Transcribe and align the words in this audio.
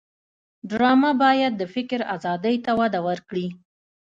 ډرامه 0.69 1.11
باید 1.23 1.53
د 1.57 1.63
فکر 1.73 1.99
آزادۍ 2.15 2.55
ته 2.65 2.71
وده 2.79 2.99
ورکړي 3.07 3.47